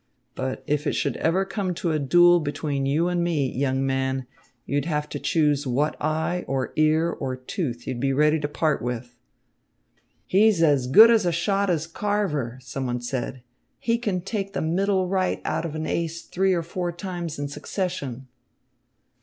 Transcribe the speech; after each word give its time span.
But 0.33 0.63
if 0.65 0.87
it 0.87 0.93
should 0.93 1.15
ever 1.17 1.45
come 1.45 1.75
to 1.75 1.91
a 1.91 1.99
duel 1.99 2.39
between 2.39 2.87
you 2.87 3.07
and 3.07 3.23
me, 3.23 3.47
young 3.47 3.85
man, 3.85 4.25
you'd 4.65 4.85
have 4.85 5.07
to 5.09 5.19
choose 5.19 5.67
what 5.67 5.95
eye 6.01 6.43
or 6.47 6.73
ear 6.75 7.11
or 7.11 7.35
tooth 7.35 7.85
you'd 7.85 7.99
be 7.99 8.11
ready 8.11 8.39
to 8.39 8.47
part 8.47 8.81
with." 8.81 9.15
"He's 10.25 10.63
as 10.63 10.87
good 10.87 11.11
a 11.11 11.31
shot 11.31 11.69
as 11.69 11.85
Carver," 11.85 12.57
someone 12.63 12.99
said. 13.01 13.43
"He 13.77 13.99
can 13.99 14.21
take 14.21 14.53
the 14.53 14.61
middle 14.63 15.07
right 15.07 15.39
out 15.45 15.65
of 15.65 15.75
an 15.75 15.85
ace 15.85 16.23
three 16.23 16.53
or 16.55 16.63
four 16.63 16.91
times 16.91 17.37
in 17.37 17.47
succession." 17.47 18.27